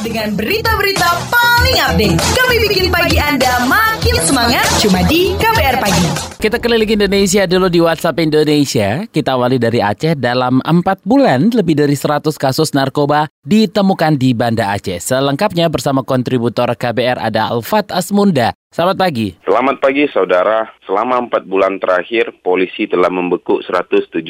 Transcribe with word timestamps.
Dengan 0.00 0.32
berita-berita 0.32 1.08
paling 1.28 1.78
update, 1.86 2.18
kami 2.34 2.56
bikin 2.66 2.86
pagi 2.88 3.20
Anda 3.20 3.68
makin 3.68 3.99
semangat 4.18 4.66
cuma 4.82 5.06
di 5.06 5.38
KBR 5.38 5.78
Pagi. 5.78 6.06
Kita 6.40 6.58
keliling 6.58 6.98
Indonesia 6.98 7.46
dulu 7.46 7.70
di 7.70 7.78
WhatsApp 7.78 8.18
Indonesia. 8.18 9.06
Kita 9.06 9.36
awali 9.38 9.60
dari 9.60 9.78
Aceh. 9.78 10.18
Dalam 10.18 10.58
4 10.64 11.06
bulan, 11.06 11.52
lebih 11.52 11.78
dari 11.78 11.94
100 11.94 12.34
kasus 12.34 12.74
narkoba 12.74 13.30
ditemukan 13.46 14.18
di 14.18 14.34
Banda 14.34 14.72
Aceh. 14.72 14.98
Selengkapnya 14.98 15.70
bersama 15.70 16.02
kontributor 16.02 16.72
KBR 16.74 17.20
ada 17.20 17.52
Alfat 17.52 17.92
Asmunda. 17.92 18.56
Selamat 18.70 19.02
pagi. 19.02 19.34
Selamat 19.42 19.82
pagi 19.82 20.06
saudara. 20.14 20.62
Selama 20.86 21.26
empat 21.26 21.42
bulan 21.42 21.82
terakhir, 21.82 22.30
polisi 22.38 22.86
telah 22.86 23.10
membekuk 23.10 23.66
173 23.66 24.22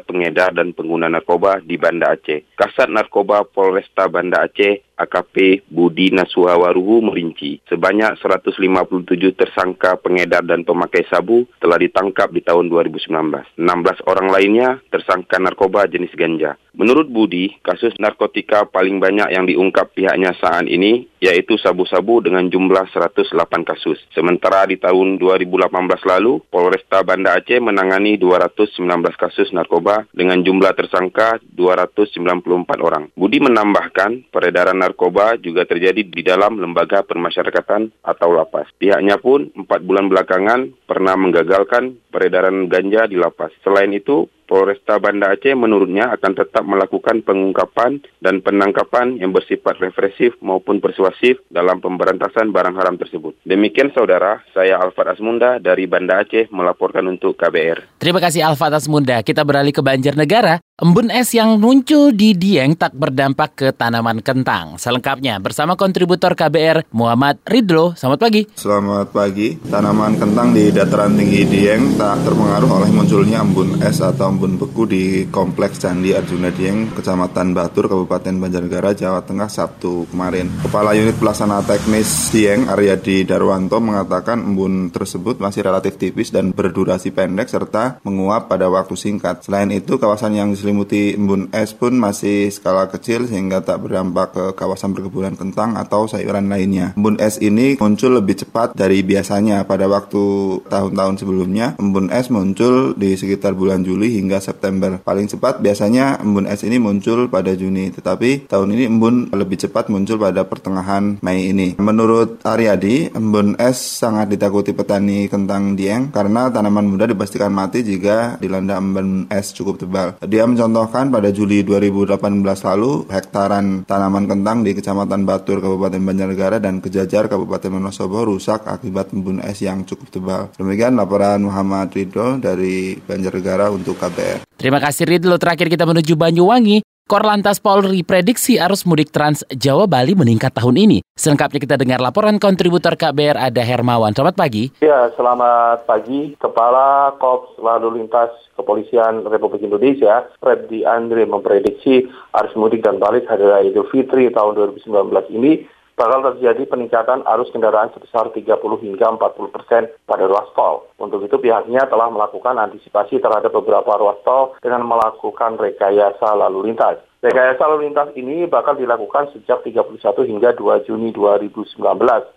pengedar 0.00 0.56
dan 0.56 0.72
pengguna 0.72 1.12
narkoba 1.12 1.60
di 1.60 1.76
Banda 1.76 2.16
Aceh. 2.16 2.48
Kasat 2.56 2.88
Narkoba 2.88 3.44
Polresta 3.44 4.08
Banda 4.08 4.48
Aceh 4.48 4.80
AKP 4.96 5.68
Budi 5.68 6.14
Nasuhawaruhu 6.16 7.12
merinci 7.12 7.60
sebanyak 7.68 8.16
157 8.24 9.13
tersangka 9.36 10.00
pengedar 10.00 10.42
dan 10.42 10.66
pemakai 10.66 11.06
sabu 11.06 11.46
telah 11.60 11.78
ditangkap 11.78 12.32
di 12.32 12.40
tahun 12.40 12.72
2019. 12.72 13.58
16 13.60 14.10
orang 14.10 14.28
lainnya 14.32 14.68
tersangka 14.88 15.36
narkoba 15.38 15.86
jenis 15.86 16.12
ganja. 16.16 16.56
Menurut 16.74 17.06
Budi, 17.06 17.54
kasus 17.62 17.94
narkotika 18.02 18.66
paling 18.66 18.98
banyak 18.98 19.30
yang 19.30 19.46
diungkap 19.46 19.94
pihaknya 19.94 20.34
saat 20.42 20.66
ini 20.66 21.06
yaitu 21.22 21.54
sabu-sabu 21.56 22.18
dengan 22.20 22.50
jumlah 22.50 22.90
108 22.90 23.62
kasus. 23.62 23.96
Sementara 24.10 24.66
di 24.66 24.76
tahun 24.76 25.16
2018 25.16 25.70
lalu, 26.04 26.42
Polresta 26.50 27.06
Banda 27.06 27.38
Aceh 27.38 27.62
menangani 27.62 28.18
219 28.18 28.84
kasus 29.14 29.54
narkoba 29.54 30.04
dengan 30.10 30.42
jumlah 30.42 30.74
tersangka 30.74 31.38
294 31.54 32.42
orang. 32.82 33.08
Budi 33.14 33.38
menambahkan, 33.38 34.28
peredaran 34.34 34.82
narkoba 34.82 35.38
juga 35.38 35.64
terjadi 35.64 36.02
di 36.02 36.20
dalam 36.26 36.58
lembaga 36.58 37.06
permasyarakatan 37.06 37.94
atau 38.02 38.28
lapas. 38.34 38.66
Pihaknya 38.76 39.03
pun 39.20 39.52
empat 39.52 39.84
bulan 39.84 40.08
belakangan 40.08 40.72
pernah 40.88 41.14
menggagalkan 41.20 42.00
peredaran 42.08 42.72
ganja 42.72 43.04
di 43.04 43.20
lapas. 43.20 43.52
Selain 43.60 43.92
itu, 43.92 44.24
Polresta 44.44 45.00
Banda 45.00 45.32
Aceh 45.32 45.56
menurutnya 45.56 46.12
akan 46.12 46.32
tetap 46.36 46.64
melakukan 46.68 47.24
pengungkapan 47.24 48.04
dan 48.20 48.44
penangkapan 48.44 49.16
yang 49.16 49.32
bersifat 49.32 49.80
represif 49.80 50.36
maupun 50.44 50.84
persuasif 50.84 51.40
dalam 51.48 51.80
pemberantasan 51.80 52.52
barang 52.52 52.76
haram 52.76 53.00
tersebut. 53.00 53.34
Demikian 53.48 53.90
saudara, 53.96 54.44
saya 54.52 54.78
Alfat 54.80 55.16
Asmunda 55.16 55.56
dari 55.56 55.88
Banda 55.88 56.20
Aceh 56.20 56.52
melaporkan 56.52 57.08
untuk 57.08 57.40
KBR. 57.40 57.98
Terima 57.98 58.20
kasih 58.20 58.44
Alfat 58.44 58.76
Asmunda. 58.76 59.24
Kita 59.24 59.42
beralih 59.48 59.72
ke 59.72 59.80
Banjarnegara. 59.80 60.60
Embun 60.74 61.06
es 61.06 61.30
yang 61.30 61.62
muncul 61.62 62.10
di 62.10 62.34
Dieng 62.34 62.74
tak 62.74 62.98
berdampak 62.98 63.54
ke 63.54 63.70
tanaman 63.70 64.18
kentang. 64.18 64.74
Selengkapnya 64.74 65.38
bersama 65.38 65.78
kontributor 65.78 66.34
KBR 66.34 66.90
Muhammad 66.90 67.38
Ridlo. 67.46 67.94
Selamat 67.94 68.26
pagi. 68.26 68.42
Selamat 68.58 69.06
pagi. 69.14 69.54
Tanaman 69.54 70.18
kentang 70.18 70.50
di 70.50 70.74
dataran 70.74 71.14
tinggi 71.14 71.46
Dieng 71.46 71.94
tak 71.94 72.26
terpengaruh 72.26 72.66
oleh 72.66 72.90
munculnya 72.90 73.46
embun 73.46 73.86
es 73.86 74.02
atau 74.02 74.34
embun 74.34 74.58
beku 74.58 74.82
di 74.90 75.30
Kompleks 75.30 75.78
Candi 75.78 76.10
Arjuna 76.10 76.50
Dieng, 76.50 76.90
Kecamatan 76.90 77.54
Batur, 77.54 77.86
Kabupaten 77.86 78.34
Banjarnegara, 78.34 78.98
Jawa 78.98 79.22
Tengah, 79.22 79.46
Sabtu 79.46 80.10
kemarin. 80.10 80.50
Kepala 80.58 80.90
Unit 80.98 81.14
Pelaksana 81.14 81.62
Teknis 81.62 82.34
Dieng, 82.34 82.66
Aryadi 82.66 83.22
Darwanto, 83.22 83.78
mengatakan 83.78 84.42
embun 84.42 84.90
tersebut 84.90 85.38
masih 85.38 85.70
relatif 85.70 86.02
tipis 86.02 86.34
dan 86.34 86.50
berdurasi 86.50 87.14
pendek 87.14 87.46
serta 87.46 88.02
menguap 88.02 88.50
pada 88.50 88.66
waktu 88.66 88.98
singkat. 88.98 89.46
Selain 89.46 89.70
itu, 89.70 90.02
kawasan 90.02 90.34
yang 90.34 90.50
diselimuti 90.64 91.12
embun 91.12 91.52
es 91.52 91.76
pun 91.76 91.92
masih 91.92 92.48
skala 92.48 92.88
kecil 92.88 93.28
sehingga 93.28 93.60
tak 93.60 93.84
berdampak 93.84 94.32
ke 94.32 94.44
kawasan 94.56 94.96
perkebunan 94.96 95.36
kentang 95.36 95.76
atau 95.76 96.08
sayuran 96.08 96.48
lainnya. 96.48 96.96
Embun 96.96 97.20
es 97.20 97.36
ini 97.44 97.76
muncul 97.76 98.16
lebih 98.16 98.40
cepat 98.40 98.72
dari 98.72 99.04
biasanya 99.04 99.68
pada 99.68 99.84
waktu 99.84 100.24
tahun-tahun 100.64 101.20
sebelumnya. 101.20 101.76
Embun 101.76 102.08
es 102.08 102.32
muncul 102.32 102.96
di 102.96 103.12
sekitar 103.12 103.52
bulan 103.52 103.84
Juli 103.84 104.16
hingga 104.16 104.40
September. 104.40 104.96
Paling 105.04 105.28
cepat 105.28 105.60
biasanya 105.60 106.24
embun 106.24 106.48
es 106.48 106.64
ini 106.64 106.80
muncul 106.80 107.28
pada 107.28 107.52
Juni, 107.52 107.92
tetapi 107.92 108.48
tahun 108.48 108.72
ini 108.72 108.88
embun 108.88 109.36
lebih 109.36 109.68
cepat 109.68 109.92
muncul 109.92 110.16
pada 110.16 110.48
pertengahan 110.48 111.20
Mei 111.20 111.52
ini. 111.52 111.76
Menurut 111.76 112.40
Aryadi, 112.40 113.12
embun 113.12 113.60
es 113.60 113.76
sangat 113.76 114.32
ditakuti 114.32 114.72
petani 114.72 115.28
kentang 115.28 115.76
Dieng 115.76 116.08
karena 116.08 116.48
tanaman 116.48 116.88
muda 116.88 117.04
dipastikan 117.04 117.52
mati 117.52 117.84
jika 117.84 118.40
dilanda 118.40 118.80
embun 118.80 119.28
es 119.28 119.52
cukup 119.52 119.76
tebal. 119.76 120.16
Dia 120.24 120.53
mencontohkan 120.54 121.10
pada 121.10 121.34
Juli 121.34 121.66
2018 121.66 122.14
lalu, 122.46 123.10
hektaran 123.10 123.82
tanaman 123.82 124.30
kentang 124.30 124.62
di 124.62 124.70
Kecamatan 124.70 125.26
Batur, 125.26 125.58
Kabupaten 125.58 125.98
Banjarnegara 125.98 126.62
dan 126.62 126.78
Kejajar, 126.78 127.26
Kabupaten 127.26 127.74
Wonosobo 127.74 128.22
rusak 128.22 128.62
akibat 128.70 129.10
embun 129.10 129.42
es 129.42 129.58
yang 129.58 129.82
cukup 129.82 130.14
tebal. 130.14 130.42
Demikian 130.54 130.94
laporan 130.94 131.42
Muhammad 131.42 131.90
Ridho 131.90 132.38
dari 132.38 132.94
Banjarnegara 133.02 133.74
untuk 133.74 133.98
KBR. 133.98 134.46
Terima 134.54 134.78
kasih 134.78 135.10
Ridlo. 135.10 135.34
Terakhir 135.42 135.66
kita 135.66 135.82
menuju 135.82 136.14
Banyuwangi. 136.14 136.93
Korlantas 137.04 137.60
Polri 137.60 138.00
prediksi 138.00 138.56
arus 138.56 138.88
mudik 138.88 139.12
Trans 139.12 139.44
Jawa 139.52 139.84
Bali 139.84 140.16
meningkat 140.16 140.56
tahun 140.56 140.88
ini. 140.88 140.98
Selengkapnya 141.12 141.60
kita 141.60 141.76
dengar 141.76 142.00
laporan 142.00 142.40
kontributor 142.40 142.96
KBR 142.96 143.36
ada 143.36 143.60
Hermawan. 143.60 144.16
Selamat 144.16 144.40
pagi. 144.40 144.72
Ya, 144.80 145.12
selamat 145.12 145.84
pagi. 145.84 146.32
Kepala 146.40 147.12
Korps 147.20 147.60
Lalu 147.60 148.00
Lintas 148.00 148.32
Kepolisian 148.56 149.20
Republik 149.28 149.60
Indonesia, 149.60 150.24
Reddy 150.40 150.88
Andre 150.88 151.28
memprediksi 151.28 152.08
arus 152.40 152.56
mudik 152.56 152.80
dan 152.80 152.96
balik 152.96 153.28
hari 153.28 153.68
Idul 153.68 153.84
Fitri 153.92 154.32
tahun 154.32 154.56
2019 154.80 154.88
ini 155.36 155.68
bakal 155.94 156.34
terjadi 156.34 156.66
peningkatan 156.66 157.22
arus 157.24 157.50
kendaraan 157.54 157.90
sebesar 157.94 158.30
30 158.34 158.50
hingga 158.84 159.06
40 159.14 159.54
persen 159.54 159.82
pada 160.06 160.24
ruas 160.26 160.50
tol. 160.58 160.90
Untuk 160.98 161.22
itu 161.22 161.38
pihaknya 161.38 161.86
telah 161.86 162.10
melakukan 162.10 162.58
antisipasi 162.58 163.22
terhadap 163.22 163.54
beberapa 163.54 163.94
ruas 163.98 164.18
tol 164.26 164.58
dengan 164.58 164.82
melakukan 164.86 165.58
rekayasa 165.58 166.34
lalu 166.34 166.70
lintas. 166.70 167.02
Rekayasa 167.24 167.64
lalu 167.64 167.88
lintas 167.88 168.12
ini 168.20 168.44
bakal 168.44 168.76
dilakukan 168.76 169.32
sejak 169.32 169.64
31 169.64 170.28
hingga 170.28 170.52
2 170.60 170.84
Juni 170.84 171.08
2019. 171.08 171.80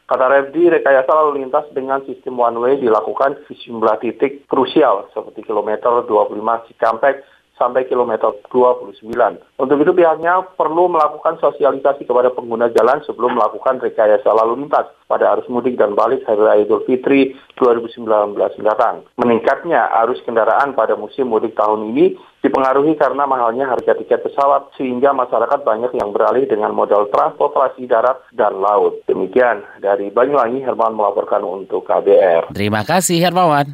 Kata 0.08 0.26
Refdi, 0.32 0.64
rekayasa 0.72 1.12
lalu 1.12 1.44
lintas 1.44 1.68
dengan 1.76 2.00
sistem 2.08 2.40
one 2.40 2.56
way 2.64 2.80
dilakukan 2.80 3.36
di 3.36 3.44
sejumlah 3.52 4.00
titik 4.00 4.48
krusial 4.48 5.12
seperti 5.12 5.44
kilometer 5.44 6.08
25 6.08 6.72
Cikampek 6.72 7.20
sampai 7.58 7.90
kilometer 7.90 8.32
29. 8.54 9.04
Untuk 9.58 9.78
itu 9.82 9.92
pihaknya 9.92 10.46
perlu 10.56 10.88
melakukan 10.88 11.42
sosialisasi 11.42 12.06
kepada 12.06 12.30
pengguna 12.32 12.70
jalan 12.72 13.02
sebelum 13.04 13.36
melakukan 13.36 13.82
rekayasa 13.82 14.30
lalu 14.32 14.64
lintas 14.64 14.88
pada 15.10 15.34
arus 15.36 15.50
mudik 15.50 15.76
dan 15.76 15.98
balik 15.98 16.24
Hari 16.24 16.42
Raya 16.42 16.64
Idul 16.64 16.86
Fitri 16.86 17.34
2019 17.58 18.38
mendatang. 18.62 19.04
Meningkatnya 19.18 19.90
arus 20.06 20.22
kendaraan 20.24 20.78
pada 20.78 20.94
musim 20.94 21.34
mudik 21.34 21.58
tahun 21.58 21.92
ini 21.96 22.16
dipengaruhi 22.46 22.94
karena 22.96 23.26
mahalnya 23.26 23.66
harga 23.68 23.98
tiket 23.98 24.22
pesawat 24.24 24.72
sehingga 24.78 25.12
masyarakat 25.12 25.66
banyak 25.66 25.92
yang 25.98 26.14
beralih 26.14 26.46
dengan 26.46 26.72
modal 26.72 27.10
transportasi 27.10 27.90
darat 27.90 28.22
dan 28.32 28.62
laut. 28.62 29.02
Demikian 29.10 29.66
dari 29.82 30.14
Banyuwangi 30.14 30.62
Herman 30.62 30.94
melaporkan 30.94 31.42
untuk 31.42 31.84
KBR. 31.90 32.54
Terima 32.54 32.86
kasih 32.86 33.20
Hermawan. 33.20 33.74